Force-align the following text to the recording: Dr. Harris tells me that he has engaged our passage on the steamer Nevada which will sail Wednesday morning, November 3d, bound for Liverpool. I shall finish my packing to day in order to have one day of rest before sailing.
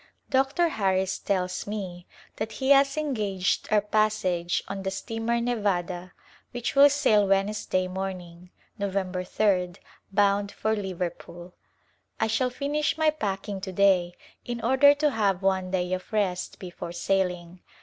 Dr. 0.31 0.69
Harris 0.69 1.19
tells 1.19 1.67
me 1.67 2.07
that 2.37 2.53
he 2.53 2.71
has 2.71 2.97
engaged 2.97 3.67
our 3.69 3.81
passage 3.81 4.63
on 4.67 4.81
the 4.81 4.89
steamer 4.89 5.39
Nevada 5.39 6.13
which 6.49 6.73
will 6.73 6.89
sail 6.89 7.27
Wednesday 7.27 7.87
morning, 7.87 8.49
November 8.79 9.23
3d, 9.23 9.77
bound 10.11 10.51
for 10.51 10.75
Liverpool. 10.75 11.53
I 12.19 12.25
shall 12.25 12.49
finish 12.49 12.97
my 12.97 13.11
packing 13.11 13.61
to 13.61 13.71
day 13.71 14.15
in 14.43 14.59
order 14.61 14.95
to 14.95 15.11
have 15.11 15.43
one 15.43 15.69
day 15.69 15.93
of 15.93 16.11
rest 16.11 16.57
before 16.57 16.93
sailing. 16.93 17.61